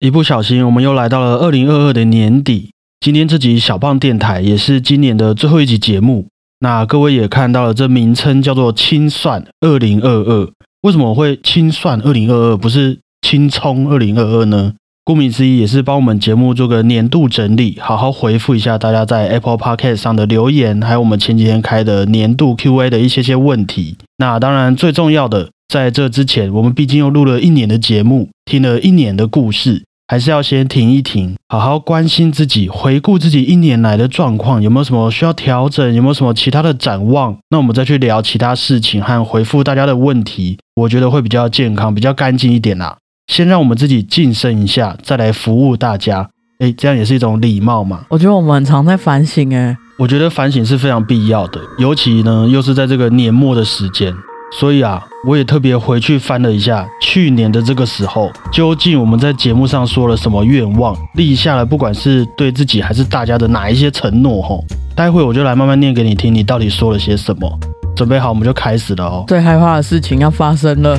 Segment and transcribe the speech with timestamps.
[0.00, 2.70] 一不小心，我们又来到了二零二二的年底。
[3.00, 6.28] 今天这集小胖电台也是今年的最后一集节目。
[6.60, 10.48] 那各位也看到了，这名称叫做“清算二零二二”。
[10.82, 14.74] 为什么会“清算二零二二”不是“清冲二零二二”呢？
[15.04, 23.96] 顾名思义，也是帮我们节目做个年度整理，好好回复一下大家在 Apple Podcast 上的留言，还有我们前几天开的年度 Q&A 的一些些问题。
[24.18, 37.36] 那当然，最重要的，在这之前，我们毕竟又录了一年的节目，听了一年的故事，还是要先停一停，好好关心自己，回顾自己一年来的状况，有没有什么需要调整，有没有什么其他的展望？
[37.50, 42.96] 那我们再去聊其他事情和回复大家的问题，我觉得会比较健康，比较干净一点啦。
[43.30, 46.30] 先让我们自己晋升一下，再来服务大家。
[46.60, 48.06] 诶，这样也是一种礼貌嘛。
[48.08, 54.12] 我觉得我们很常在反省，哎，我觉得反省是非常必要的，尤其呢又是在这个年末的时间，
[54.50, 64.64] 所以啊，我也特别回去翻了一下去年的这个时候，究竟我们在节目上说了什么愿望，立下了不管是对自己还是大家的哪一些承诺吼。
[64.96, 67.60] 待会我就来慢慢念给你听，你到底说了些什么。
[67.94, 69.24] 准备好，我们就开始了哦。
[69.28, 70.98] 最害怕的事情要发生了。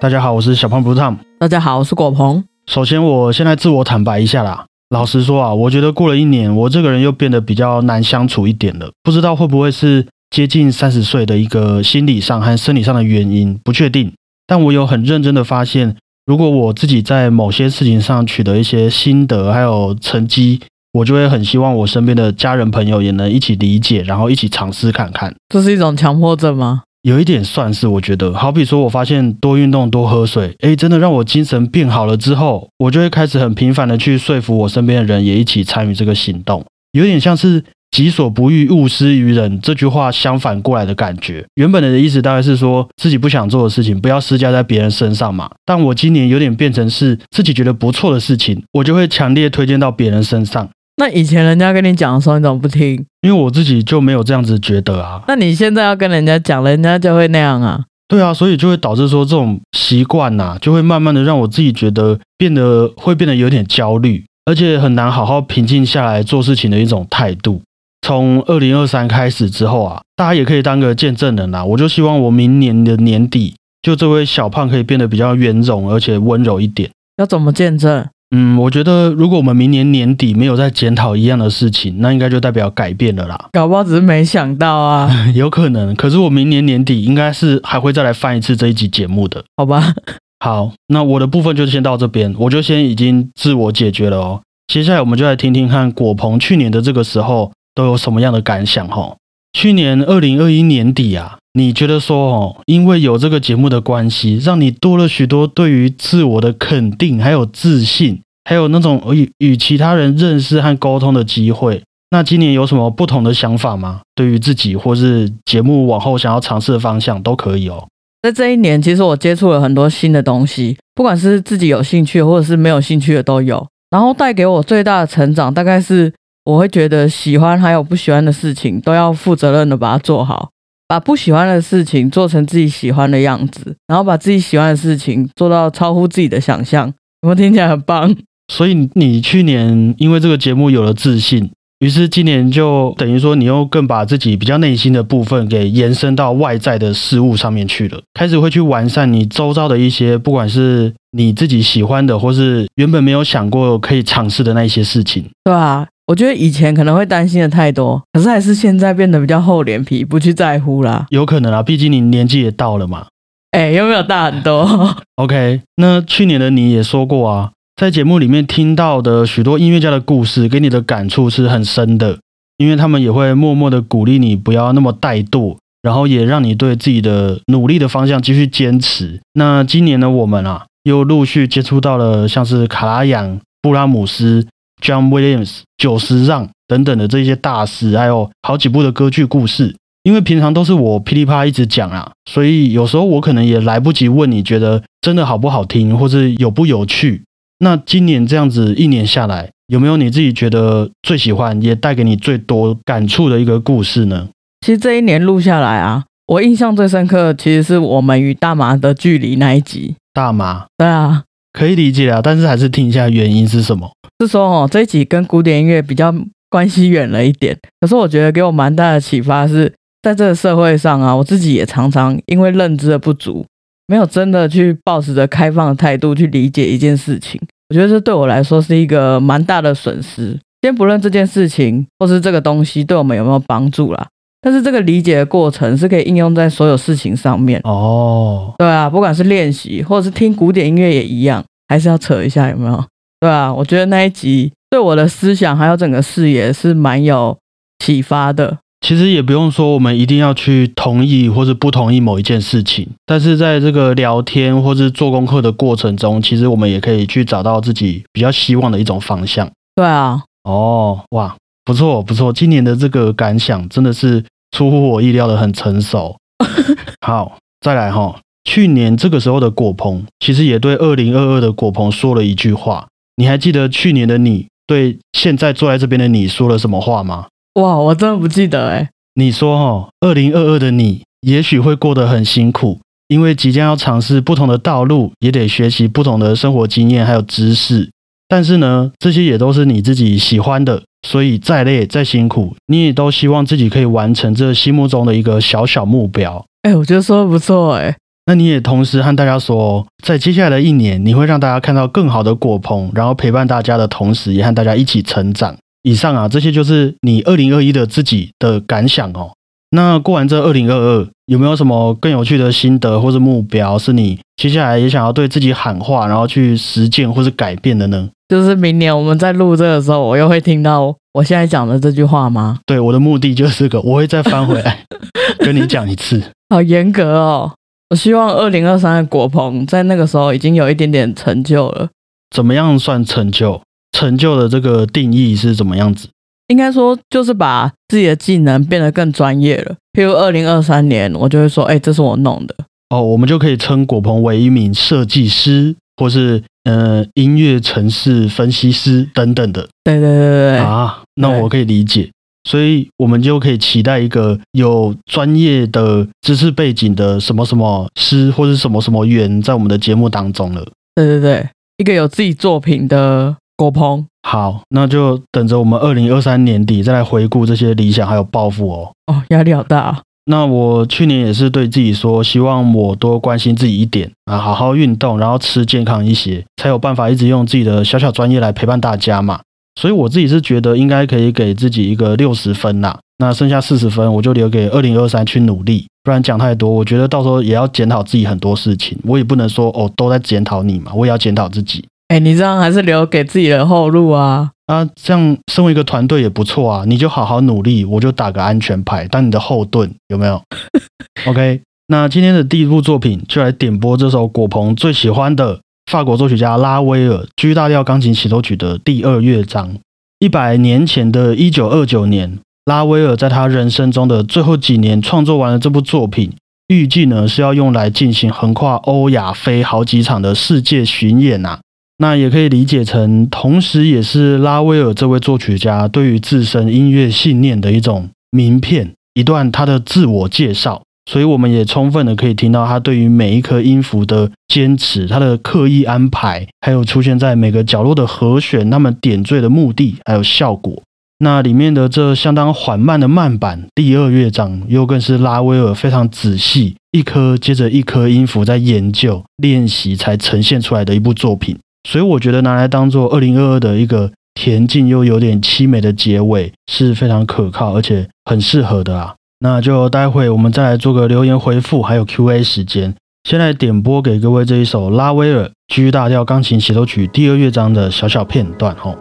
[0.00, 1.18] 大家好，我是小胖不烫。
[1.40, 2.44] 大家好，我是果鹏。
[2.66, 4.66] 首先，我现在自我坦白一下啦。
[4.90, 8.90] 老实说啊，我觉得过了一年，我这个人又变得比较难相处一点了。
[9.02, 14.12] 不知道会不会是接近三十岁的一个心理上和生理上的原因，不确定。
[14.46, 15.94] 但我有很认真的发现，
[16.24, 20.60] 如果我自己在某些事情上取得一些心得还有成绩，
[20.94, 25.34] 我就会很希望我身边的家人朋友也能一起理解，然后一起尝试看看。
[25.50, 26.84] 这是一种强迫症吗？
[27.08, 37.64] 有一点算是，我觉得，好比说，我发现多运动、多喝水，诶，真的让我精神变好了之后，我就会开始很频繁的去说服我身边的人也一起参与这个行动，有点像是
[37.96, 41.42] “己所不欲，勿施于人”这句话相反过来的感觉。
[41.54, 45.50] 原本的意思大概是说自己不想做的事情，不要施加在别人身上嘛。
[45.64, 50.68] 但我今年有点变成是自己觉得不错的事情，我就会强烈推荐到别人身上。
[50.98, 53.04] 那以前人家跟你讲的时候，你怎么不听？
[53.22, 55.22] 因为我自己就没有这样子觉得啊。
[55.28, 57.84] 那你现在要跟人家讲，人家就会那样啊？
[58.08, 67.62] 对啊，所以就会导致说这种习惯呐，就会慢慢的让我自己觉得变得会变得有点焦虑，而且很难好好平静下来做事情的一种态度。
[68.02, 71.64] 从二零二三开始之后啊，大家也可以当个见证人啦。
[71.64, 76.90] 我就希望我明年的年底，就这位小胖可以变得比较圆融而且温柔一点。
[77.18, 78.06] 要怎么见证？
[78.30, 83.48] 嗯，我觉得如果我们明年年底没有再检讨一样的事情，那应该就代表改变了啦。
[83.52, 85.94] 搞不好只是没想到啊， 有可能。
[85.96, 89.94] 可是我明年年底应该是还会再来翻一次这一集节目的，好吧？
[90.44, 94.42] 好，那我的部分就先到这边，我就先已经自我解决了哦。
[94.66, 99.16] 接下来我们就来听听看果鹏去年的这个时候都有什么样的感想哈。
[99.54, 111.82] 去年二零二一年底啊，你觉得说哦，因为有这个节目的关系，让你多了许多对于自我的肯定，还有自信，还有那种与与其他人认识和沟通的机会。
[112.10, 114.00] 那今年有什么不同的想法吗？
[114.14, 117.86] 对于自己或是节目往后想要尝试的方向都可以哦。
[118.22, 123.66] 在这一年，其实我接触了很多新的东西，不管是自己有兴趣或者是没有兴趣的都有。
[123.90, 126.12] 然后带给我最大的成长，大概是。
[126.44, 130.48] 我会觉得喜欢还有不喜欢的事情都要负责任的把它做好，
[130.88, 136.86] 把不喜欢的事情做成自己喜欢的样子，然后把自己喜欢的事情做到超乎自己的想象。
[137.20, 138.16] 有没有听起来很棒？
[138.50, 141.50] 所以你去年因为这个节目有了自信，
[141.80, 155.26] 于是今年就等于说你又更把自己比较内心的部分给延伸到外在的事物上面去了，开始会去完善你周遭的一些，不管是你自己喜欢的，或是原本没有想过可以尝试的那一些事情。
[155.44, 155.86] 对啊。
[156.08, 161.06] 我觉得以前可能会担心的太多，可是还是现在变得比较厚脸皮，不去在乎啦。
[161.10, 163.08] 有可能啊，毕竟你年纪也到了嘛。
[163.50, 164.96] 哎，有没有大很多？
[165.20, 172.18] OK，那去年的你也说过啊，在节目里面听到的许多音乐家的故事，给你的感触是很深的，
[172.56, 179.20] 因为他们也会默默的鼓励你不要那么怠惰，然后也让你对自己的努力的方向继续坚持。
[179.34, 184.46] 那今年的我们啊，又陆续接触到了像是卡拉扬、布拉姆斯。
[184.80, 189.74] John Williams、久石让等等的这些大师，还有好几部的歌剧故事。
[190.04, 197.22] 因为平常都是我噼里啪啦一直讲啊，所以有时候我可能也来不及问你觉得真的好不好听，或是有不有趣。
[197.58, 204.28] 那今年这样子一年下来，有没有你自己觉得最喜欢，也带给你最多感触的一个故事呢？
[204.64, 209.96] 其实这一年录下来啊，我印象最深刻，其实是我们与大麻的距离那一集。
[210.14, 210.66] 大麻？
[210.78, 211.24] 对啊。
[211.52, 213.90] 可以理解啊，但是还是听一下原因是什么？
[214.20, 216.14] 是说哦，这一集跟古典音乐比较
[216.50, 217.56] 关系远了一点。
[217.80, 219.72] 可是我觉得给我蛮大的启发是，
[220.02, 223.44] 在这个社会上啊，我自己也常常因为认知的不足，
[223.86, 227.40] 没有真的去抱持着开放的态度去理解一件事情。
[227.68, 230.38] 我觉得这对我来说是一个蛮大的损失。
[230.62, 234.08] 先不论这件事情或是这个东西对我们有没有帮助啦，
[234.40, 237.60] 但是这个理解的过程是可以应用在所有事情上面。
[237.64, 242.84] 哦，对啊，不管是练习或者是听古典音乐也一样，还是要扯一下有没有？
[243.20, 247.36] 对啊，我觉得那一集对我的思想还有整个视野是蛮有
[247.84, 248.58] 启发的。
[248.80, 259.50] 其实也不用说我们一定要去同意或者不同意某一件事情，但是在这个聊天或是做功课的过程中，其实我们也可以去找到自己比较希望的一种方向。
[259.74, 261.34] 对啊，哦，哇，
[261.68, 266.16] 不错不错，今年的这个感想真的是出乎我意料的很成熟。
[267.06, 272.88] 好，再来哈，去年这个时候的果鹏，其实也对二零二二的果鹏说了一句话。
[273.16, 277.26] 你还记得去年的你对现在坐在这边的你说了什么话吗？
[277.60, 278.88] 哇，我真的不记得哎。
[279.16, 287.90] 你说哈，二零二二的你也许会过得很辛苦，因为即将要尝试不同的道路，也得学习不同的生活经验还有知识。
[288.28, 296.44] 但是呢，这些也都是你自己喜欢的，所以再累再辛苦，你也都希望自己可以完成这心目中的一个小小目标。
[296.62, 297.96] 哎，我觉得说的不错哎。
[298.26, 305.56] 那你也同时和大家说，在接下来的一年，你会让大家看到更好的果棚，然后陪伴大家的同时，也和大家一起成长。
[305.82, 309.30] 以上啊，这些就是你二零二一的自己的感想哦。
[309.70, 318.08] 那过完这二零二二，有没有什么更有趣的心得或者目标，是你接下来也想要对自己喊话，然后去实践或是改变的呢？
[318.28, 322.58] 就是明年我们在录这个时候，我又会听到我现在讲的这句话吗？
[322.66, 324.84] 对，我的目的就是个，我会再翻回来
[325.40, 326.22] 跟你讲一次。
[326.50, 327.52] 好严格哦。
[327.90, 331.88] 我希望二零二三的果鹏在那个时候已经有一点点成就了。
[332.34, 333.62] 怎么样算成就？
[333.92, 336.08] 成就的这个定义是怎么样子？
[336.48, 339.74] 应该说就是把自己的技能变得更专业了。
[339.92, 342.54] 譬如二零二三年，我就会说：“哎，这是我弄的。”
[342.90, 349.68] 哦，我们就可以称果鹏为一名设计师，或是呃音乐城市分析师等等的。
[349.84, 352.10] 对对对对对啊，那我可以理解。
[352.44, 360.66] 所以我们就可以期待一个有专业的知识背景的什么什么师或者什么什么员在我们的节目当中了。
[360.94, 361.46] 对对对，
[361.76, 364.06] 一个有自己作品的果鹏。
[364.22, 368.92] 好，那就等着我们二零二三年底再来回顾这些理想还有抱负哦。
[369.08, 370.00] 哦，压力好大。
[370.26, 379.40] 那我去年也是对自己说，希望我多关心自己一点啊，好好运动，然后吃健康一些，才有办法一直用自己的小小专业来陪伴大家嘛。
[379.80, 391.82] 所以我自己是觉得应该可以给自己一个六十分啦，那剩下四十分我就留给二零二三去努力，不然讲太多，我觉得到时候也要检讨自己很多事情，我也不能说哦都在检讨你嘛，我也要检讨自己。
[392.08, 400.42] 哎，你这样还是留给自己的后路啊啊，这样身为一个团队也不错啊，你就好好努力，我就打个安全牌当你的后盾，有没有？
[401.26, 405.60] OK，那今天的第一部作品就来点播这首果鹏最喜欢的。
[405.90, 409.78] 法国作曲家拉威尔《G 大调钢琴协奏曲》的第二乐章。
[410.18, 416.30] 一百年前的一九二九年，拉威尔在他人生中的最后几年创作完了这部作品，
[416.66, 421.60] 预计呢是要用来进行横跨欧亚非好几场的世界巡演呐。
[422.00, 430.82] 那也可以理解成，同时也是拉威尔这位作曲家对于自身音乐信念的一种名片，一段他的自我介绍。
[431.10, 440.82] 所以我们也充分的可以听到他对于每一颗音符的坚持，他的刻意安排，还有出现在每个角落的和弦，他们点缀的目的还有效果。
[441.18, 451.58] 那里面的这相当缓慢的慢板第二乐章，又更是拉威尔非常仔细，一颗接着一颗音符在研究练习才呈现出来的一部作品。
[451.88, 459.14] 所以我觉得拿来当做二零二二的一个恬静又有点凄美的结尾，是非常可靠而且很适合的啊。
[459.40, 462.94] 那就待会我们再来做个留言回复，还有 Q&A 时间。
[463.26, 468.94] 先来点播给各位这一首拉威尔 G 大调钢琴协奏曲第二乐章的小小片段，吼。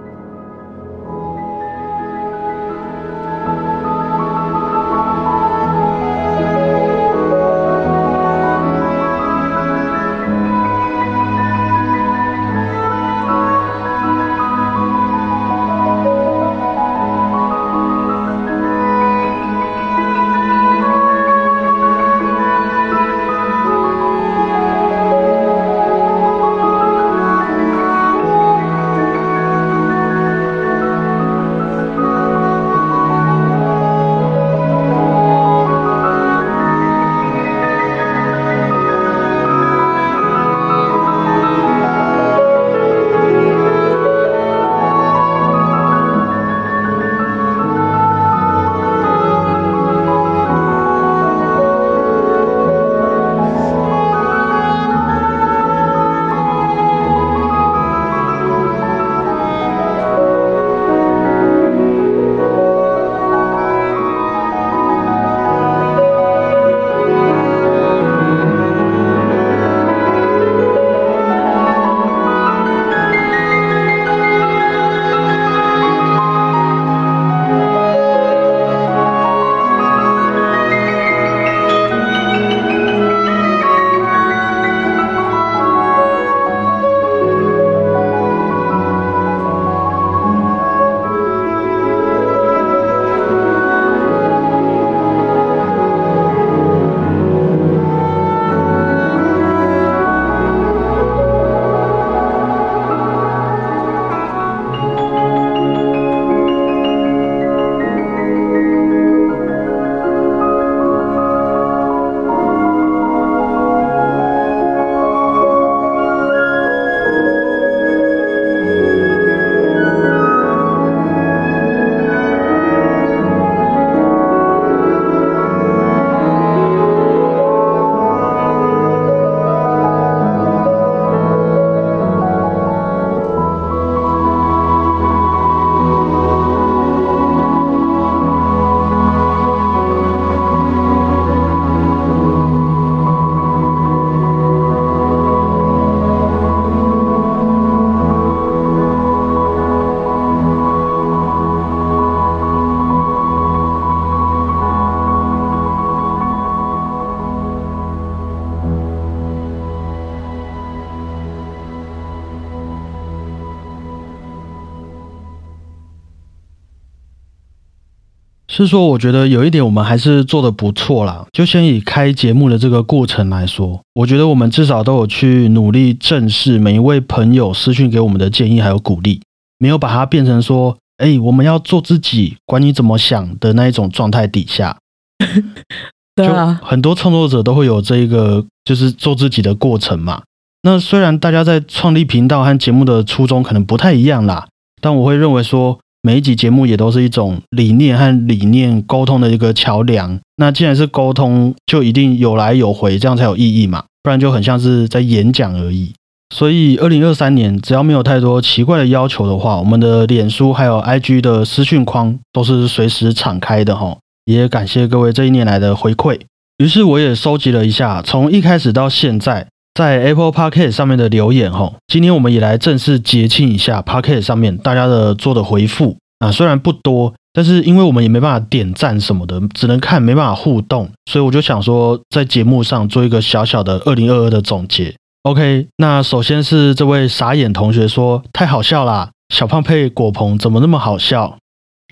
[168.66, 171.24] 是说，我觉得有一点我们还是做的不错啦。
[171.32, 179.22] 就先以开节目的这个过程来说，我觉得我们至少都有去努力正视每一位朋友私讯给我们的建议还有鼓励，
[179.60, 184.76] 没有把它变成说，哎，我们要做自己，管你怎么想的那一种状态底下。
[186.16, 190.24] 对啊，很多创作者都会有这一个就是做自己的过程嘛。
[190.64, 194.48] 那虽然大家在创立频道和节目的初衷可能不太一样啦，
[194.82, 195.78] 但我会认为说。
[196.02, 200.20] 每一集节目也都是一种理念和理念沟通的一个桥梁。
[200.38, 203.86] 那既然是沟通，就一定有来有回，这样才有意义嘛？
[204.04, 205.94] 不然就很像是在演讲而已。
[206.34, 213.98] 所以，二零二三年只要没有太多奇怪的要求的话，我们的脸书还有 IG 的私讯框都是随时敞开的哈。
[214.26, 216.20] 也感谢各位这一年来的回馈。
[216.58, 219.48] 于是我也收集了一下，从一开始到现在。
[219.78, 234.96] 在 Apple Podcast 上面的留言哈，今天我们也来正式结清一下 Podcast 上面大家的做的回复啊，虽然不多，但是因为我们也没办法点赞什么的，只能看没办法互动，所以我就想说在节目上做一个小小的二零二二的总结。
[235.22, 241.38] OK，那首先是这位傻眼同学说太好笑啦，小胖配果鹏怎么那么好笑？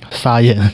[0.09, 0.73] 傻眼。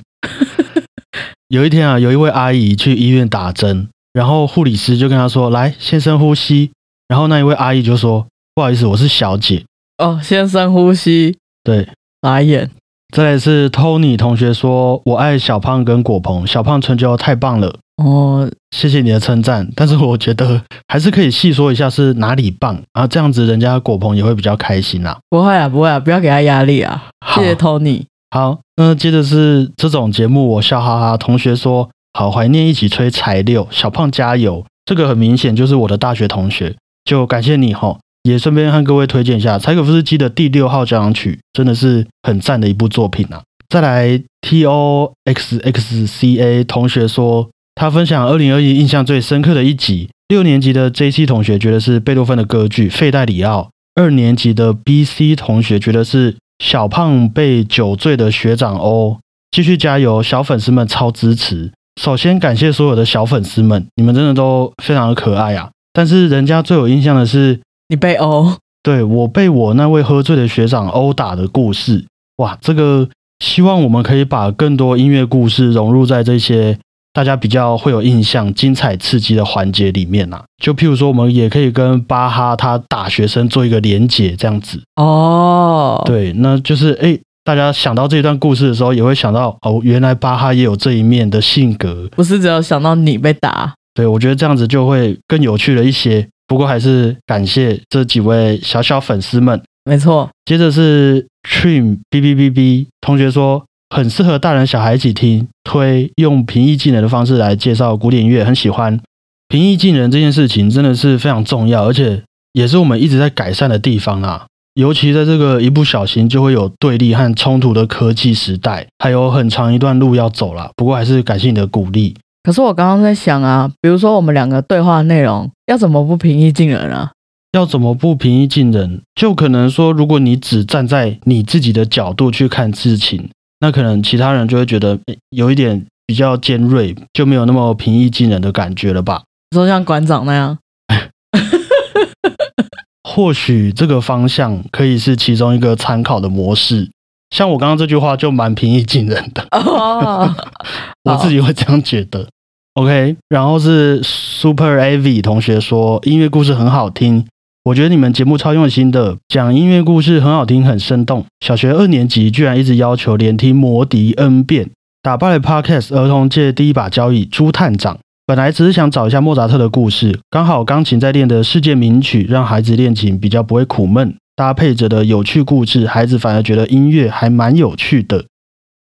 [1.51, 6.71] 有一天啊，有一位阿姨去医院打针，然后护理师就跟她说：“来，先深呼吸。”
[7.11, 8.25] 然后那一位阿姨就说
[8.55, 9.65] ：“不好意思，我是小姐。”
[10.01, 11.35] 哦，先深呼吸。
[11.61, 11.85] 对，
[12.21, 12.71] 眨眼。
[13.13, 25.19] 再来是 Tony 同学说：“我爱小胖跟果鹏，小胖成就太棒了。”哦，谢谢你的称赞，但是我觉得还是可以细说一下是哪里棒啊，这样子人家果鹏也会比较开心啊。
[25.29, 27.09] 不会啊，不会啊，不要给他压力啊。
[27.35, 28.05] 谢谢 Tony。
[28.33, 31.17] 好，那接着是这种节目，我笑哈哈。
[31.17, 36.73] 同学说：“好怀念一起吹柴六，小胖加油。”这个很明显就是我的大学同学。
[37.05, 43.41] 就感谢你哈，也顺便和各位推荐一下柴可夫斯基的第六号交响曲，真的是很赞的一部作品啊！
[43.69, 53.69] 再来，T O X X C A 同学说，他分享二零二一印象最深刻的一集，六年级的 J C 同学觉得是贝多芬的歌剧《费代里奥》，
[54.01, 59.19] 二年级的 B C 同学觉得是小胖被酒醉的学长哦，
[59.51, 61.71] 继续加油，小粉丝们超支持！
[62.01, 65.71] 首先感谢所有的小粉丝们，你们真的都非常的可爱啊！
[65.93, 72.05] 但是人家最有印象的是你被殴，对我被我那位喝醉的学长殴打的故事。
[72.37, 73.07] 哇，这个
[73.39, 76.77] 希望我们可以把更多音乐故事融入在这些
[77.13, 80.41] 大家比较会有印象、精彩刺激的环节里面呐。
[80.63, 84.81] 就譬如说，我们也可以跟巴哈他打学生做一个连结，这样子。
[84.95, 93.73] 哦，对，那就是哎，大家想到这段故事的时候，也会想到哦，原来巴哈也有这一面的性格，不是只有想到你被打。
[93.93, 96.27] 对，我觉得这样子就会更有趣了一些。
[96.47, 99.61] 不过还是感谢这几位小小粉丝们。
[99.83, 108.99] 没错，接着是 Trim B B B B 同学说，很适合大人小孩一起听，推用平易近人的方式来介绍古典音乐，很喜欢。
[109.47, 114.45] 平易近人这件事情真的是非常重要，而且也是我们一直在改善的地方啊。
[114.75, 120.71] 尤其在这个一不小心就会有对立和冲突的科技时代，还有很长一段路要走了。
[120.77, 122.15] 不过还是感谢你的鼓励。
[122.43, 127.11] 可是我刚刚在想啊，比如说我们两个对话内容要怎么不平易近人啊？
[127.51, 129.01] 要怎么不平易近人？
[129.13, 133.29] 就可能说，如果你只站在你自己的角度去看事情，
[133.59, 134.97] 那可能其他人就会觉得
[135.29, 139.23] 有一点比较尖锐，就没有那么平易近人的感觉了吧？
[139.53, 140.57] 说像馆长那样，
[143.03, 146.89] 或许这个方向可以是其中一个参考的模式。
[147.31, 149.47] 像我刚刚这句话就蛮平易近人的，
[151.03, 152.27] 我自己会这样觉得。
[152.75, 157.25] OK，然后是 Super AV 同学说音乐故事很好听，
[157.65, 161.25] 我觉得你们节目超用心的，讲音乐故事很好听，很生动。
[161.45, 164.69] 小学二年级居然一直要求连听魔笛 N 遍，
[165.01, 167.97] 打败了 Podcast 儿童界第一把交椅朱探长。
[168.25, 174.15] 本来只是想找一下莫扎特的故事，刚好钢琴在练的世界名曲，让孩子练琴比较不会苦闷。
[174.35, 178.25] 搭配着的有趣故事，孩子反而觉得音乐还蛮有趣的。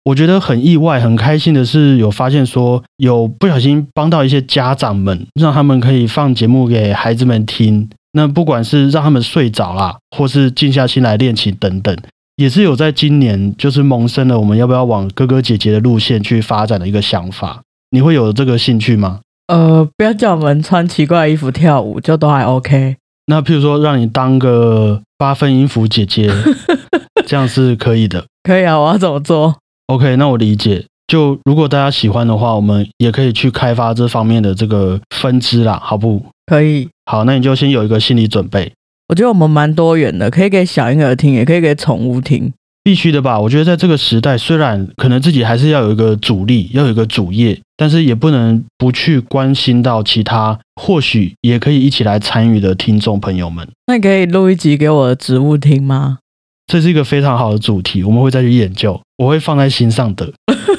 [0.05, 7.89] 我觉得很意外、很开心的是，有发现说有不小心帮到一些家长们，让他们可以放节目给孩子们听。
[8.13, 11.95] 那不管是让他们睡着啦，或是静下心来练琴等等，
[12.37, 17.61] 也是有在今年就是萌生了我们要不要往哥哥姐姐的路线去发展的一个想法。
[17.91, 19.19] 你会有这个兴趣吗？
[19.47, 22.95] 呃，不要叫我们穿奇怪衣服跳舞，就都还 OK。
[23.27, 26.31] 那譬如说，让你当个八分音符姐姐，
[27.27, 28.25] 这样是可以的。
[28.41, 29.57] 可以啊，我要怎么做
[29.87, 30.85] ？OK，那我理解。
[31.07, 36.25] 就如果大家喜欢的话，我们也可以去开发这方面的这个分支啦，好不？
[36.45, 36.87] 可以。
[37.05, 38.71] 好，那你就先有一个心理准备。
[39.09, 42.53] 我觉得我们蛮多元的，可以给小婴儿听，也可以给宠物听。
[42.81, 43.37] 必须的吧？
[43.37, 53.65] 我觉得在这个时代，虽然可能自己还是要有一个主力，要有一个主业，但是也不能不去关心到其他或许也可以一起来参与的听众朋友们。
[53.87, 56.17] 那你可以录一集给我的植物听吗？
[56.67, 60.33] 这是一个非常好的主题，我们会再去研究，我会放在心上的。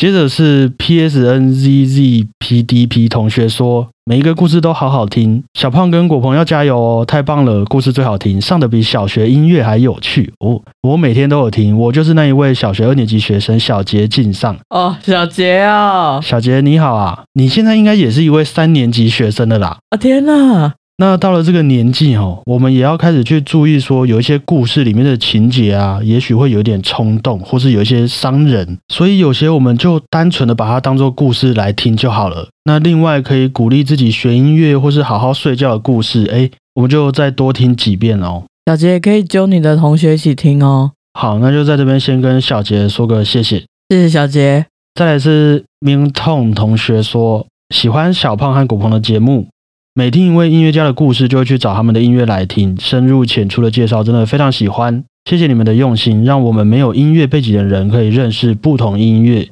[0.00, 10.62] 接着是 P S N Z Z P D P 同学说，每一个故事都好好听，小胖跟果鹏要加油哦，太棒了，故事最好听，上的比小学音乐还有趣哦。
[10.80, 14.56] 我每天都有听，我就是那一位小学二年级学生小杰敬上。
[14.70, 19.76] 哦，小杰啊，小杰你好啊，你现在应该也是一位三年级学生了啦。
[19.90, 20.72] 啊天哪！
[21.00, 32.50] 那到了这个年纪哦，我们也要开始去注意说，有一些故事里面的情节啊，也许会有点冲动，或是有一些伤人，所以有些我们就单纯的把它当做故事来听就好了。
[32.64, 38.42] 那另外可以鼓励自己学音乐或是好好睡觉的故事，哎，我们就再多听几遍哦。
[38.66, 40.92] 小杰也可以揪你的同学一起听哦。
[41.14, 44.66] 好，那就在这边先跟小杰说个谢谢，谢谢小杰。
[44.94, 49.48] 再来是明痛同学说喜欢小胖和古鹏的节目。
[49.92, 55.02] 每听一位音乐家的故事，就会去找他们的音乐来听，深入浅出的介绍，真的非常喜欢。
[55.28, 59.48] 谢谢你们的用心，让我们没有音乐背景的人可以认识不同音乐。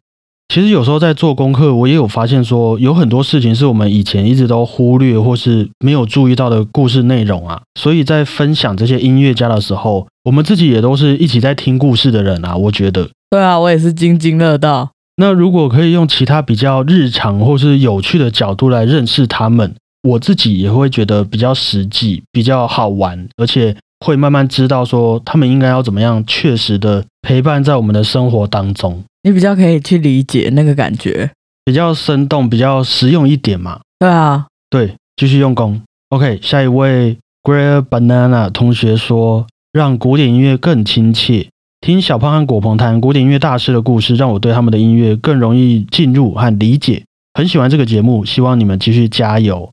[0.55, 7.61] 其实有时候在做功课，我也有发现说，有很多事情是我们以前一直都忽略或是没有注意到的故事内容啊。
[7.75, 12.57] 所以在分享这些音乐家的时候，我们自己也都是一起在听故事的人啊。
[12.57, 14.93] 我觉得，对啊，我也是津津乐道。
[15.17, 19.75] 那如果可以用其他比较日常或是有趣的角度来认识他们。
[20.03, 29.03] 我自己也会觉得比较实际、比较好玩，而且会慢慢知道说他们应该要怎么样确实的陪伴在我们的生活当中。
[29.25, 31.31] 你比较可以去理解那个感觉，
[31.65, 33.81] 比较生动、比较实用一点嘛？
[33.99, 35.81] 对啊，对，继续用功。
[36.11, 41.49] OK，下一位 Grey Banana 同学说，让古典音乐更亲切。
[41.81, 47.05] 听小胖和果鹏谈古典音乐大师的故事，让我对他们的音乐更容易进入和理解。
[47.35, 49.71] 很喜欢这个节目，希望你们继续加油。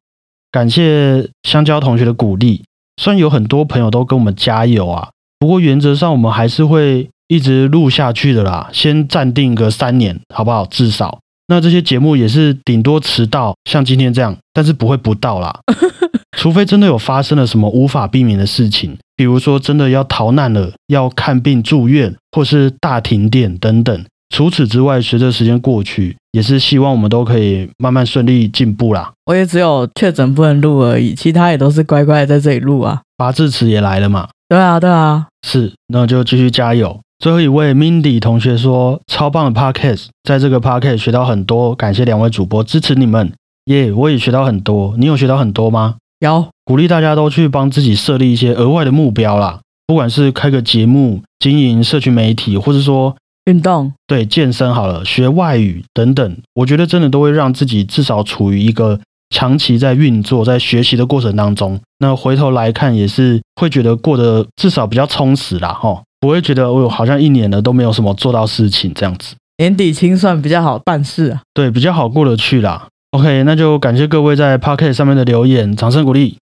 [0.55, 2.63] 感谢香蕉同学的鼓励，
[2.95, 8.69] 虽然有很多朋友都跟我们加油啊，不过原则上我们还是会一直录下去的啦。
[8.71, 10.65] 先暂定个三年，好不好？
[10.67, 15.59] 至少那这些节目也是顶多迟到，像今天这样，但是不会不到啦。
[16.39, 24.05] 除非真的有发生了什么无法避免的事情，比如说真的要逃难了，要看病住院，或是大停电等等。
[24.35, 29.13] 除此之外，随着时间过去，也是希望我们都可以慢慢顺利进步啦。
[29.27, 33.01] 我也只有确诊不能录而已，其他也都是乖乖在这里录啊。
[33.15, 34.27] 拔智齿也来了嘛？
[34.49, 36.99] 对啊，对啊，是，那就继续加油。
[37.19, 43.31] 最后一位 Mindy 同学说：“超棒的 Podcast，在这个 Podcast 学到很多，感谢两位主播支持你们，
[43.67, 43.93] 耶！
[43.93, 45.95] 我也学到很多，你有学到很多吗？
[46.19, 61.79] 有，鼓励大家都去帮自己设立一些额外的目标啦，不管是开个节目、经营社群媒体，或者说。”运动对健身好了，学外语等等，我觉得真的都会让自己至少处于一个长期在运作、在学习的过程当中。
[61.99, 69.35] 那回头来看，也是会觉得过得至少比较充实啦，哈，不会觉得我好像一年了都没有什么做到事情这样子。
[69.57, 72.87] 年底清算比较好办事啊，对，比较好过得去啦。
[73.11, 76.37] OK，那就感谢各位在 Pocket 上面的留言，掌声鼓励，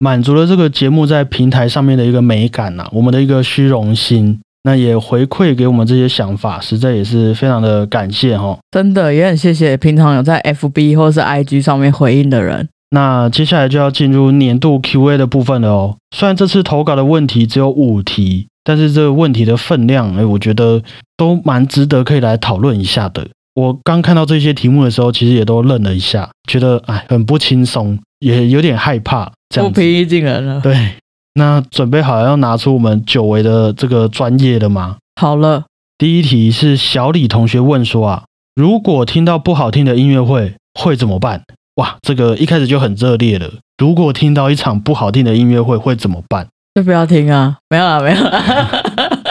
[0.00, 4.40] 满足了这个节目在平台上面的一个美感呐，我们的一个虚荣心。
[4.66, 8.58] 那也回馈给我们这些想法，实在也是非常的感谢哈。
[8.70, 12.68] 真的也很谢谢平常有在 FB 或是 IG 上面回应的人。
[12.90, 15.96] 那接下来就要进入年度 Q&A 的部分了哦。
[16.16, 20.82] 虽然这次投稿的问题只有五题，但是这个问题的分量，哎，我觉得
[21.16, 23.26] 都蛮值得可以来讨论一下的。
[23.54, 30.60] 我刚看到这些题目的时候，其实也都愣了一下，觉得哎很不轻松，也有点害怕，这样不平易近人了。
[30.60, 30.94] 对。
[31.34, 34.96] 那准备好要拿出我们久违的这个专业了吗？
[35.20, 35.64] 好了，
[35.98, 41.42] 第一题是小李同学问说啊，如果听到不好听的音乐会会怎么办？
[41.76, 43.50] 哇，这个一开始就很热烈了。
[43.78, 46.46] 如果听到一场不好听的音乐会会怎么办？
[46.74, 48.42] 就不要听啊，没有了，没有了。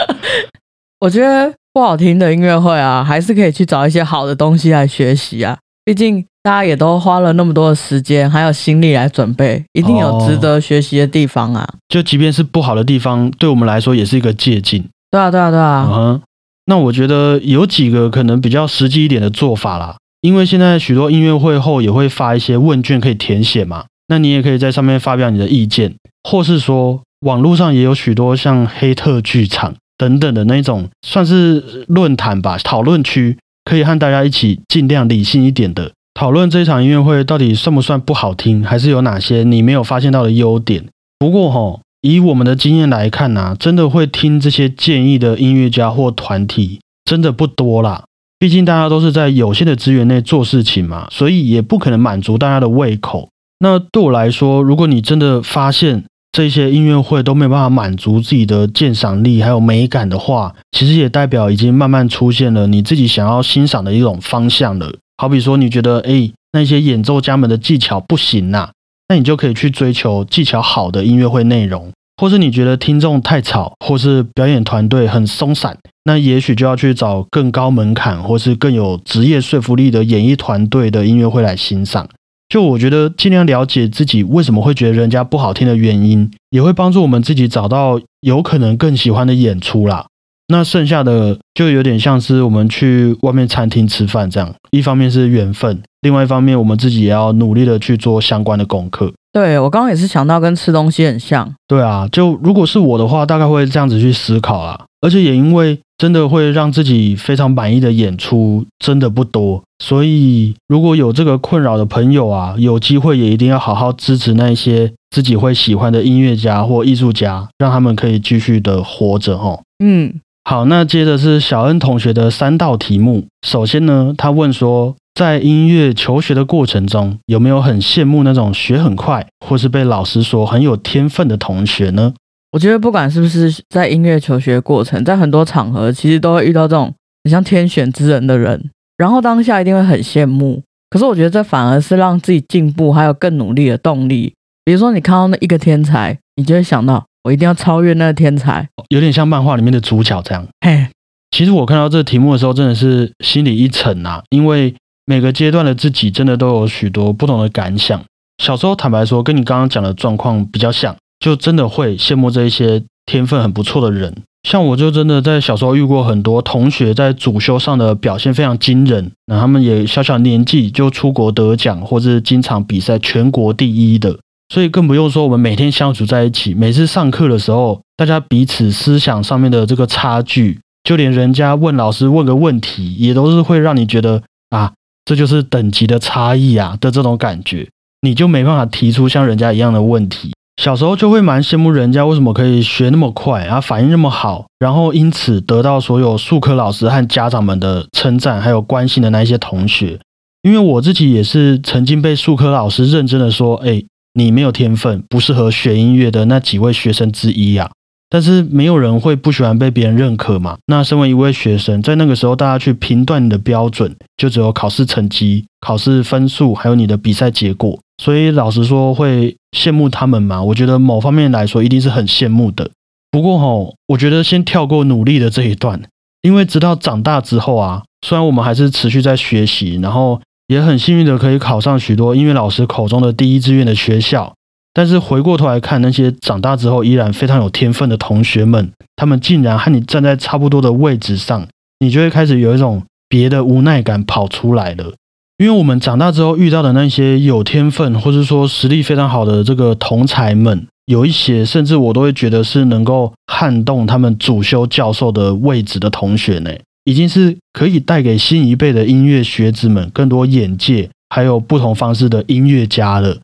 [1.00, 6.24] 我觉得不好听的音乐会啊，还是可以去找一些好的东西来学习啊，毕竟。
[6.44, 11.66] 大家也都花了那么多的时间还有心力来准备，一定有值得学习的地方啊！
[11.88, 14.84] 就即便是不好的地方，对我们来说也是一个借鉴。
[15.10, 15.88] 对啊，对啊，对啊。
[15.90, 16.20] 嗯，
[16.66, 25.94] 那我觉得有几个可能比较实际一点的做法啦，因为现在许多音乐会后也会发一些问卷可以填写嘛，那你也可以在上面发表你的意见，
[26.28, 35.92] 或是说网络上也有许多像黑特剧场等等的那种算是论坛吧，讨论区可以和大家一起尽量理性一点的。
[36.14, 40.84] 讨论这场音乐会到底算不算不好听，还是有哪些你没有发现到的优点？
[41.18, 48.04] 不过哈，以我们的经验来看呐、真的会听这些建议的音乐家或团体，真的不多啦。
[48.38, 53.30] 毕竟大家都是在有限的资源内做事情嘛，所以也不可能满足大家的胃口。
[53.60, 64.92] 那对我来说，如果你真的发现这些音乐会都没有办法满足自己的鉴赏力还有美感的话，其实也代表已经慢慢出现了你自己想要欣赏的一种方向了。
[65.16, 68.70] 好比说，你觉得诶那些演奏家们的技巧不行呐、
[69.08, 82.08] 那你就可以去追求技巧好的音乐会内容，或是你觉得听众太吵，或是表演团队很松散，那也许就要去找更高门槛或是更有职业说服力的演艺团队的音乐会来欣赏。
[82.48, 90.06] 就我觉得尽量了解自己为什么会觉得人家不好听的原因，也会帮助我们自己找到有可能更喜欢的演出啦。
[90.48, 99.12] 那剩下的就有点像是我们去外面餐厅吃饭这样，一方面是缘分，另外一方面我们自己也要努力的去做相关的功课。
[99.34, 104.80] 对我刚刚也是想到跟吃东西很像，对啊，就如果是我的话，大概会这样子去思考啦。
[105.00, 119.60] 而且也因为真的会让自己非常满意的演出真的不多，所以如果有这个困扰的朋友啊，有机会也一定要好好支持那些自己会喜欢的音乐家或艺术家，让他们可以继续的活着哦。
[119.84, 123.26] 嗯，好，那接着是小恩同学的三道题目。
[123.42, 132.12] 首先呢，他问说，在音乐求学的过程中，有没有很羡慕那种学很快，或是被老师说很有天分的同学呢？
[132.50, 140.62] 我觉得不管是不是在音乐求学过程，在很多场合其实都会遇到这种很像天选之人的人，然后当下一定会很羡慕。
[140.90, 144.34] 可是我觉得这反而是让自己进步还有更努力的动力。
[144.64, 148.68] 比如说你看到那一个天才，你就会想到我一定要超越那个天才。
[148.88, 150.46] 有点像漫画里面的主角这样。
[150.60, 150.86] 嘿，
[151.30, 154.74] 其实我看到这个题目的时候，真的是心里一沉啊，因为
[155.06, 158.02] 每个阶段的自己真的都有许多不同的感想。
[158.42, 164.22] 小时候坦白说，跟你刚刚讲的状况比较像，就真的会羡慕这一些天分很不错的人。
[164.48, 174.18] 像我就真的在小时候遇过很多同学在主修上的表现非常惊人，那他们也小小年纪就出国得奖，或是经常比赛全国第一的。
[174.52, 187.68] 所以更不用说我们每天相处在一起，每次上课的时候，大家彼此思想上面的这个差距，就连人家问老师问个问题，也都是会让你觉得啊，这就是等级的差异啊的这种感觉，
[188.02, 190.32] 你就没办法提出像人家一样的问题。
[190.62, 199.98] 小时候就会蛮羡慕人家为什么可以学那么快，啊，反应那么好，然后因此得到所有数科老师和家长们的称赞，还有关心的那一些同学。
[200.42, 207.70] 因为我自己也是曾经被数科老师认真的说，哎，你没有天分，不适合学音乐的那几位学生之一啊。
[208.10, 210.56] 但是没有人会不喜欢被别人认可嘛。
[210.66, 217.78] 那身为一位学生，在那个时候，大家去评断你的标准，就只有考试成绩、考试分数，还有你的比赛结果。
[218.02, 220.42] 所以老实说，会羡慕他们嘛？
[220.42, 222.70] 我觉得某方面来说，一定是很羡慕的。
[223.10, 225.80] 不过吼，我觉得先跳过努力的这一段，
[226.22, 234.34] 因为直到长大之后啊，虽然我们还是持续在学习，然后也很幸运的可以考上许多音乐老师口中的第一志愿的学校。
[234.74, 241.46] 但是回过头来看，那些长大之后依然非常有天分的同学们，他们竟然和你站在差不多的位置上，
[241.78, 244.92] 你就会开始有一种别的无奈感跑出来了。
[245.38, 256.50] 因为我们长大之后遇到的那些有天分，或是说实力非常好的这个同才们，有一些甚至我都会觉得是能够撼动他们主修教授的位置的同学呢，
[256.84, 263.18] 已经是可以带给新一辈的音乐学子们更多眼界，还有不同方式的音乐家了。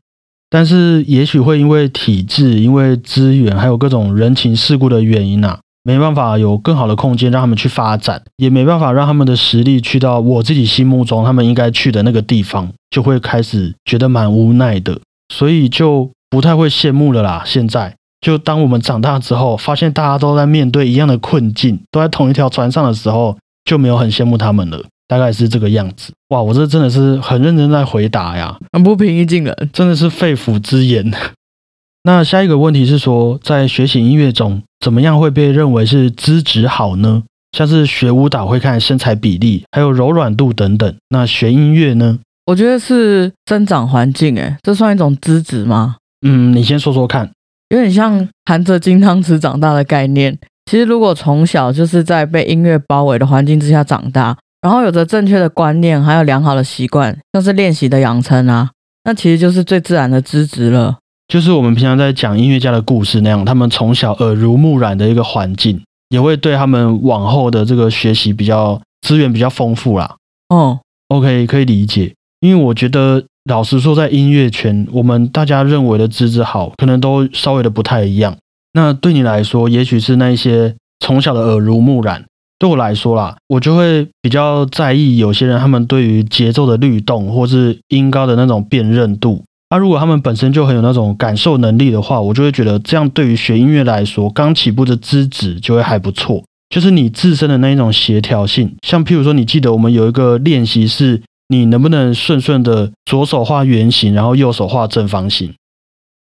[0.51, 14.99] 但是也许会因为体制、因为资源，还有各种人情世故的原因啊，没办法有更好的空间让他们去发展，也没办法让他们的实力去到我自己心目中他们应该去的那个地方，就会开始觉得蛮无奈的，
[15.33, 17.43] 所以就不太会羡慕了啦。
[17.45, 24.83] 现在就当我们长大之后，发现大家都在面对一样的困境，都在同一条船上的时候，就没有很羡慕他们了。
[25.11, 26.13] 大概是这个样子。
[26.29, 28.57] 哇，我这真的是很认真在回答呀。
[28.71, 29.69] 很不平易近人。
[29.73, 31.11] 真的是肺腑之言。
[32.03, 37.23] 那下一个问题是说，在学习音乐中，怎么样会被认为是资质好呢？
[37.51, 40.95] 像是学舞蹈会看身材比例，还有柔软度等等。
[41.09, 42.19] 那学音乐呢？
[42.45, 45.97] 我觉得是生长环境，诶，这算一种资质吗？
[46.25, 47.29] 嗯，你先说说看。
[47.67, 50.39] 有点像含着金汤匙长大的概念。
[50.71, 58.69] 其实，如果从小就是在被音乐包围的环境之下长大，然后有着正确的观念，还有良好的习惯，像是练习的养成啊，
[59.03, 60.97] 那其实就是最自然的资质了。
[61.27, 70.17] 就是我们平常在讲音乐家的故事那样，他们从小耳濡目染的一个环境，也会对他们往后的这个学习比较资源比较丰富啦。
[70.49, 72.13] 哦，OK，可以理解。
[72.41, 78.35] 因为我觉得，老实说，在音乐圈，我们大家认为的资质好，可能都稍微的不太一样。
[78.73, 82.25] 那对你来说，也许是那一些从小的耳濡目染。
[82.61, 89.43] 对我来说啦，我就会比较在意有些人他们对于节奏的律动或是音高的那种辨认度。
[89.71, 96.43] 那如果他们本身就很有那种感受能力的话，我就会觉得这样对于学音乐来说，刚起步的资质就会还不错。
[96.69, 105.51] 就是你自身的那一种协调性，像譬如说，你记得我们有一个练习是，你能不能顺顺的左手画圆形，然后右手画正方形，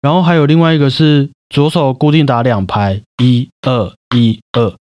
[0.03, 4.75] 然后还有另外一个是左手固定打两拍，一二一二。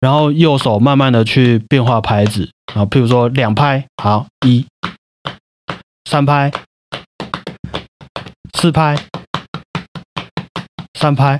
[0.00, 4.64] 然后右手慢慢的去变化拍子，啊，譬如说两拍，好，一、
[6.08, 6.50] 三拍、
[8.58, 8.96] 四拍、
[10.98, 11.38] 三拍，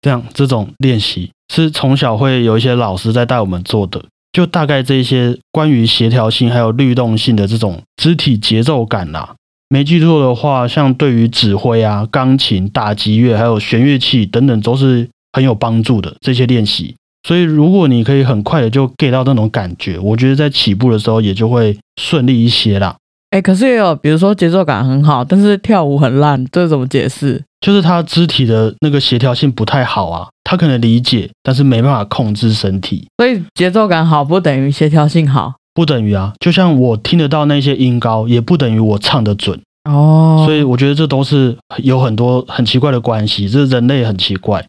[0.00, 9.34] 这样这种练习是从小会有一些老师在带我们做的，就大概这些关于协调性还有律动性的这种肢体节奏感啦。
[9.68, 16.94] 没记错的话，像对于指挥啊、钢琴、打击乐还有弦乐器等等，都是很有帮助的这些练习。
[17.26, 22.96] 所以，如果你可以很快的就 get 到那种感觉，我觉得在起步的时候也就会顺利一些啦。
[23.30, 27.42] 哎，可是也有，比如说节奏感很好，但是跳舞很烂，这怎么解释？
[27.60, 33.06] 就是他肢体的那个协调性不太好啊，他可能理解，但是没办法控制身体。
[33.16, 36.34] 所以节奏感好不等于协调性好，不等于啊。
[36.40, 39.58] 就像我听得到那些音高，也不等于我唱得准
[39.88, 40.42] 哦。
[40.44, 44.66] 所以我觉得这都是有很多很奇怪的关系，这人类很奇怪。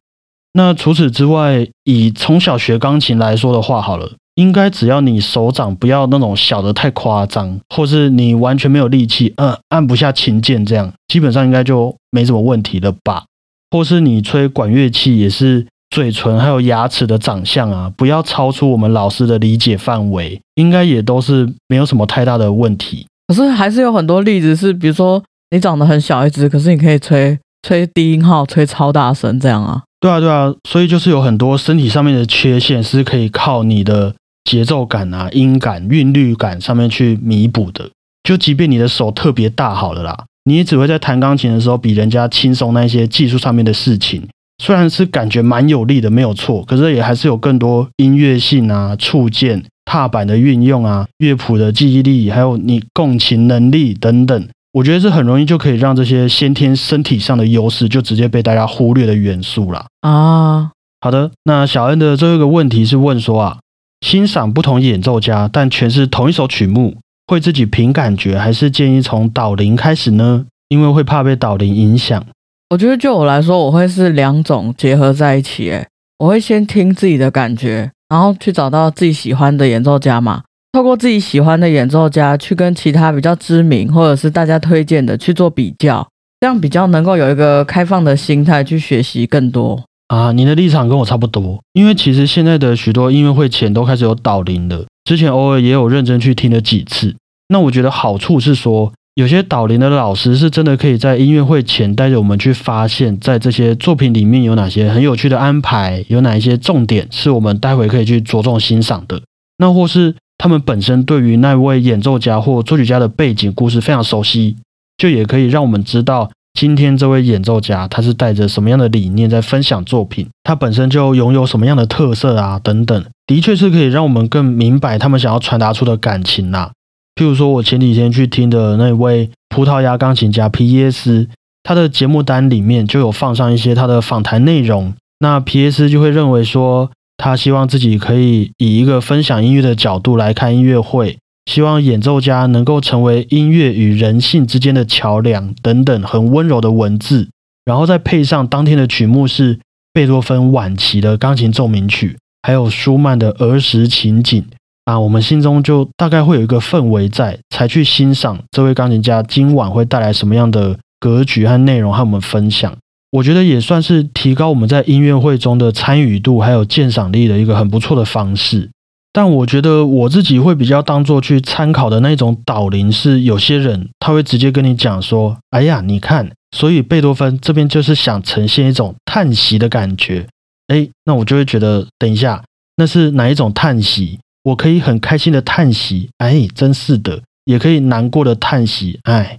[0.53, 13.23] 那除此之外，以从小学钢琴来说的话，好了，应该只要你手掌不要那种小的太夸张，或是你完全没有力气，呃，按不下琴键，这样基本上应该就没什么问题了吧？
[13.71, 23.07] 或是你吹管乐器也是嘴唇还有牙齿的长相啊，不要超出我们老师的理解范围，应该也都是没有什么太大的问题。
[23.27, 29.81] 可是还是有很多例子是，比如说你长得很小一只，可是你可以吹吹低音号，吹超大声这样啊。
[30.03, 34.13] 对啊，对啊，所以就是有很多身体上面的缺陷是可以靠你的
[34.43, 37.89] 节奏感啊、音感、韵律感上面去弥补的。
[38.21, 44.21] 就即便你的手特别大好了啦，你也只会在弹钢琴的时候比人家轻松那些技术上面的事情。
[44.61, 54.49] 虽然是感觉蛮有力的，没有错，可是也还是有更多音乐性啊、触键、踏板的运用啊、乐谱的记忆力，还有你共情能力等等。
[54.73, 60.71] 我觉得是很容易就可以让这些先天身体上的优势就直接被大家忽略的元素啦啊。
[60.99, 63.59] 好的，那小恩的最后一个问题是问说啊，
[64.01, 70.45] 欣赏不同演奏家，但全是同一首曲目，会自己凭感觉，还是建议从导聆开始呢？
[70.69, 72.25] 因为会怕被导聆影响。
[72.71, 75.69] 我觉得就我来说，我会是两种结合在一起。
[75.69, 80.41] 诶，我会先听自己的感觉，然后去找到自己喜欢的演奏家嘛。
[80.73, 86.05] 透过自己喜欢的演奏家去跟其他比较知名或者是大家推荐的去做比较，
[86.39, 90.31] 这样比较能够有一个开放的心态去学习更多啊。
[90.31, 97.15] 你的立场跟我差不多，因为其实现在的许多音乐会前都开始有导聆了，之前偶尔也有认真去听了几次。
[97.49, 109.21] 那我觉得好处是说，有些导聆的老师是真的可以在音乐会前带着我们去发现，在这些作品里面有哪些很有趣的安排，有哪一些重点是我们待会可以去着重欣赏的。
[109.59, 110.15] 那或是。
[110.37, 114.57] 他们本身对于那位演奏家或作曲家的背景故事非常熟悉，
[114.97, 126.71] 就也可以让我们知道今天这位演奏家他是带着什么样的理念在分享作品，他本身就拥有什么样的特色啊等等，的确是可以让我们更明白他们想要传达出的感情呐。
[127.15, 131.29] 譬如说，我前几天去听的那位葡萄牙钢琴家皮耶斯，
[131.63, 136.91] 他的节目单里面就有放上一些他的访谈内容，那皮耶斯就会认为说。
[137.17, 147.29] 他希望自己可以以一个分享音乐的角度来看音乐会，希望演奏家能够成为音乐与人性之间的桥梁等等很温柔的文字，
[147.65, 149.59] 然后再配上当天的曲目是
[149.93, 154.43] 贝多芬晚期的钢琴奏鸣曲，还有舒曼的儿时情景
[154.85, 162.75] 啊，我们心中就大概会有一个氛围在，才去欣赏这位钢琴家今晚会带来什么样的格局和内容和我们分享。
[163.13, 168.71] 我觉得也算是提高我们在音乐会中的参与度还有鉴赏力的一个很不错的方式。
[169.11, 180.25] 但我觉得我自己会比较当做去参考的那种导聆，是有些人他会直接跟你讲说：“哎呀，你看，所以贝多芬这边就是想呈现一种叹息的感觉。”
[180.73, 182.43] 哎，那我就会觉得，等一下，
[182.77, 184.17] 那是哪一种叹息？
[184.43, 189.37] 我可以很开心的叹息，哎，真是的，也可以难过的叹息，哎。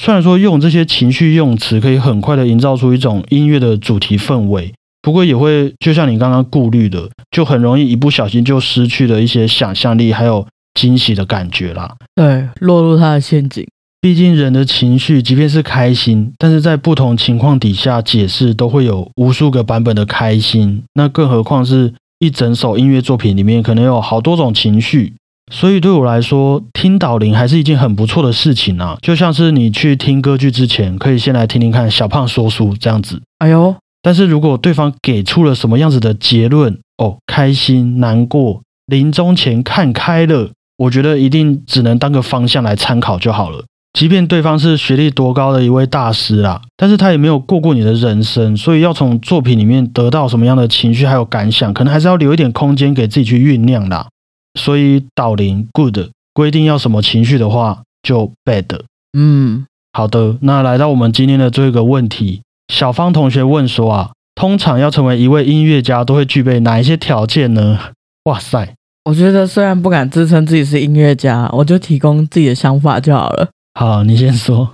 [0.00, 11.96] 虽然说用这些情绪用词可以很快的营造出一种音乐的主题氛围，不过也会就像你刚刚顾虑的，就很容易一不小心就失去了一些想象力还有惊喜的感觉啦。
[12.14, 13.66] 对，落入他的陷阱。
[14.00, 20.82] 毕竟人的情绪，即便是开心，但是在不同情况底下解释都会有无数个版本的开心。
[20.94, 25.14] 那更何况是一整首音乐作品里面，可能有好多种情绪。
[25.50, 28.96] 所以对我来说，听导聆还是一件很不错的事情啊。
[29.02, 33.20] 就像是你去听歌剧之前，可以先来听听看小胖说书这样子。
[33.38, 43.64] 哎呦，但是如果对方给出了什么样子的结论，哦，开心、难过、临终前看开了，我觉得一定只能当个方向来参考就好了。
[43.92, 54.06] 即便对方是学历多高的一位大师啦，但是他也没有过过你的人生，所以要从作品里面得到什么样的情绪还有感想，可能还是要留一点空间给自己去酝酿啦。
[54.54, 55.98] 所以导聆 good
[56.34, 58.80] 规定要什么情绪的话，就 bad。
[59.16, 67.78] 嗯，好的，那来到我们今天的最后一个问题，小芳同学问说啊，通常要成为一位音乐家，都会具备哪一些条件呢？
[68.24, 73.48] 哇塞，我觉得虽然不敢自称自己是音乐家，我就提供自己的想法就好了。
[73.74, 74.70] 好，你先说。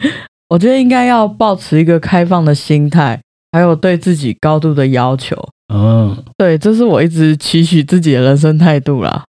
[0.48, 3.20] 我觉得应该要保持一个开放的心态，
[3.52, 5.36] 还有对自己高度的要求。
[5.72, 9.24] 嗯，对，这是我一直期许自己的人生态度啦。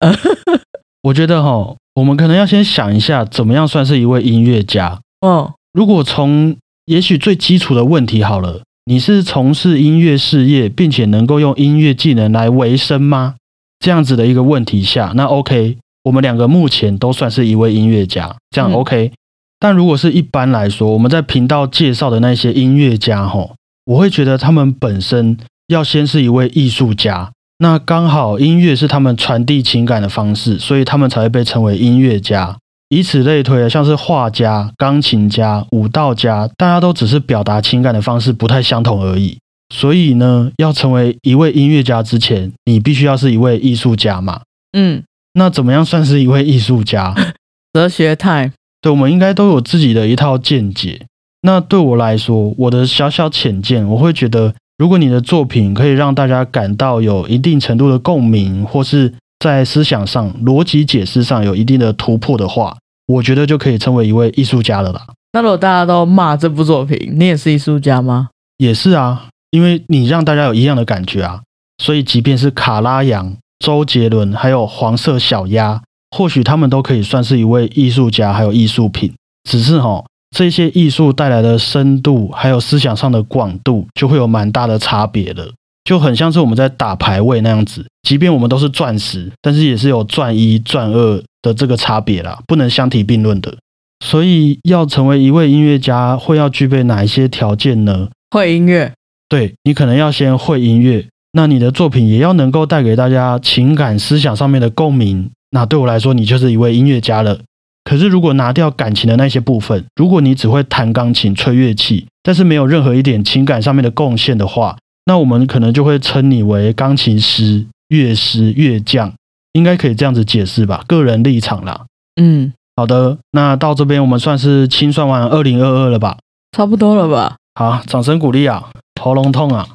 [1.02, 5.00] 我觉得哈，我们可能要先想一下，怎么样算是一位音乐家？
[5.26, 13.36] 嗯，如果从也许最基础的问题好了，你是从事音乐事业，并且能够用音乐技能来维生吗？
[13.78, 15.78] 这样子的一个问题下，那 OK。
[16.04, 19.10] 我们两个目前都算是一位音乐家，这样 OK。
[19.58, 23.56] 但如果是一般来说，我们在频道介绍的那些音乐家，吼，
[23.86, 25.36] 我会觉得他们本身
[25.68, 27.32] 要先是一位艺术家。
[27.58, 32.56] 那刚好音乐是他们传递情感的方式，所以他们才会被称为音乐家。
[32.88, 39.38] 以此类推，像是画家、钢琴家、舞蹈家，大家都只是表达情感的方式不太相同而已。
[39.74, 44.42] 所以呢，要成为一位音乐家之前，你必须要是一位艺术家嘛。
[44.72, 45.02] 嗯。
[45.38, 47.14] 那怎么样算是一位艺术家？
[47.74, 51.04] 哲学态，对，我们应该都有自己的一套见解。
[51.42, 65.06] 那对我来说，我的小小浅见，我会觉得，如果你的作品可以让大家感到有一定程度的共鸣，或是在思想上、逻辑解释上有一定的突破的话，我觉得就可以称为一位艺术家了啦。
[65.32, 68.28] 那如果大家都骂这部作品，你也是艺术家吗？
[68.58, 71.40] 也是啊，因为你让大家有一样的感觉啊，
[71.82, 73.36] 所以即便是卡拉扬。
[73.58, 79.14] 周杰伦还有黄色小鸭，或许他们都可以算是一位艺术家，还有艺术品。
[79.48, 85.52] 只是哈，这些艺术带来的深度，还有思想上的广度，就会有蛮大的差别了。
[85.84, 93.56] 就很像是我们在打排位那样子，即便我们都是钻石，但是也是有钻一、钻二的这个差别啦，不能相提并论的。
[94.04, 98.08] 所以，要成为一位音乐家，会要具备哪一些条件呢？
[98.30, 98.92] 会音乐，
[99.28, 101.06] 对你可能要先会音乐。
[101.32, 107.38] 那你的作品也要能够带给大家情感思想上面的共鸣，那对我来说，你就是一位音乐家了。
[107.86, 119.14] 可是如果拿掉感情的那些部分，如果你只会弹钢琴、吹乐器，但是没有任何一点情感上面的贡献的话，那我们可能就会称你为钢琴师、乐师、乐匠，
[119.52, 120.82] 应该可以这样子解释吧？
[120.88, 121.86] 个人立场啦。
[122.20, 126.18] 嗯，好的，那到这边我们算是清算完二零二二了吧？
[126.56, 127.36] 差不多了吧？
[127.54, 128.70] 好，掌声鼓励啊！
[129.00, 129.68] 喉咙痛啊！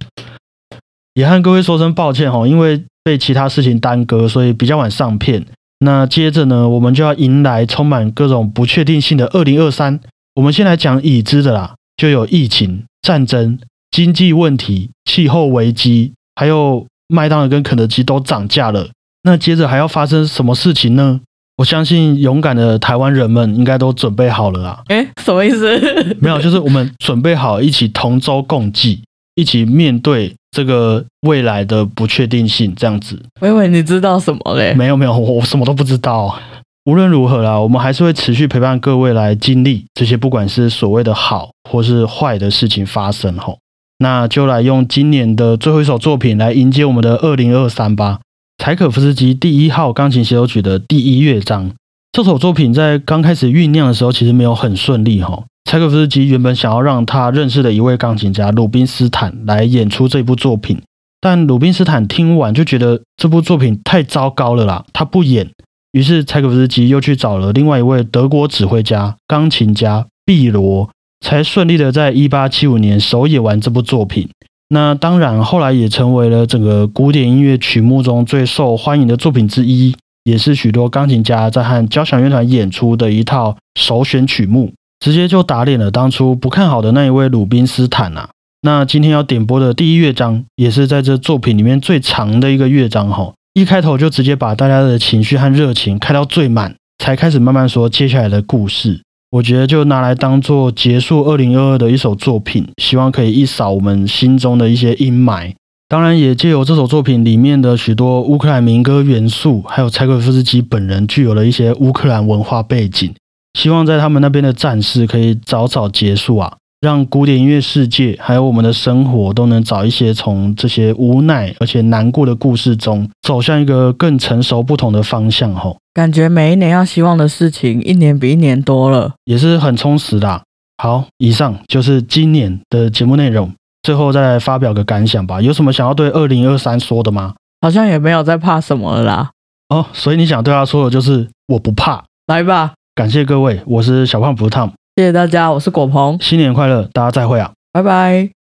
[1.13, 5.45] 也和各位说声抱歉哈，因为被其他事情耽搁，所以比较晚上片。
[5.83, 9.99] 那接着呢，我们就要迎来充满各种不确定性的二零二三。
[10.35, 13.57] 我们先来讲已知的啦，就有疫情、战争、
[13.89, 18.89] 经济问题、气候危机，还有麦当劳跟肯德基都涨价了。
[19.23, 21.21] 那接着还要发生什么事情呢？
[21.57, 24.79] 我相信勇敢的台湾人们应该都准备好了啊。
[24.89, 26.15] 诶，什么意思？
[26.19, 29.01] 没有，就是我们准备好一起同舟共济，
[29.35, 30.35] 一起面对。
[30.51, 33.21] 这个未来的不确定性，这样子。
[33.39, 34.73] 我以为你知道什么嘞？
[34.73, 36.37] 没有没有，我什么都不知道。
[36.85, 43.59] 无论如何啦，我们还是会持续陪伴各位来经历这些，不管是所谓的好或是坏的事情发生吼。
[43.99, 48.19] 那就来用今年的最后一首作品来迎接我们的二零二三吧。
[48.57, 51.71] 柴可夫斯基第一号钢琴协奏曲的第一乐章。
[52.11, 55.43] 这首作品在刚开始酝酿的时候，其实没有很顺利哈。
[55.71, 60.81] 柴可夫斯基原本想要让他认识的一位钢琴家鲁宾斯坦来演出这部作品，
[61.21, 65.49] 但鲁宾斯坦听完就觉得这部作品太糟糕了啦，他不演。
[65.93, 70.89] 于是柴可夫斯基又去找了另外一位德国指挥家、钢琴家毕罗，
[71.25, 74.27] 才顺利的在1875年首演完这部作品。
[74.67, 79.95] 那当然，后来也成为了整个古典音乐曲目中最受欢迎的作品之一，
[80.25, 84.73] 也是许多钢琴家在和交响乐团演出的一套首选曲目。
[85.01, 88.29] 直接就打脸了当初不看好的那一位鲁宾斯坦呐。
[88.61, 93.33] 那今天要点播的第一乐章，也是在这作品里面最长的一个乐章哈。
[93.55, 99.01] 一开头就直接把大家的情绪和热情开到最满，才开始慢慢说接下来的故事。
[99.31, 105.53] 我觉得就拿来当做结束二零二二的一首作品，希望可以一扫我们心中的一些阴霾。
[105.89, 113.11] 当然，也借由这首作品里面的许多乌克兰民歌元素，还有柴可夫斯基本人具有了一些乌克兰文化背景，
[113.53, 125.77] 希望在他们那边的战事可以早早结束啊，让古典音乐世界还有我们的生活都能早一些从这些无奈而且难过的故事中走向一个更成熟不同的方向吼。
[125.93, 129.11] 感觉每一年要希望的事情，一年比一年多了。
[129.25, 130.41] 也是很充实的啊。
[130.81, 133.51] 好，以上就是今年的节目内容。
[133.83, 135.41] 最后再来发表个感想吧。
[135.41, 137.33] 有什么想要对二零二三说的吗？
[137.61, 139.31] 好像也没有在怕什么了啦。
[139.69, 142.03] 哦，所以你想对他说的就是我不怕。
[142.27, 147.51] 来吧，感谢各位，我是小胖不烫，谢谢大家，我是果鹏，新年快乐，大家再会啊。
[147.71, 148.40] 拜拜。